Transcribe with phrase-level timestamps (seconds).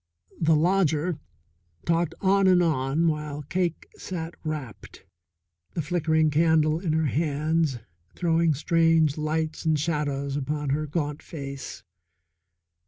[0.39, 1.19] The lodger
[1.85, 5.05] talked on and on while Cake sat rapt,
[5.75, 7.77] the flickering candle in her hands
[8.15, 11.83] throwing strange lights and shadows upon her gaunt face.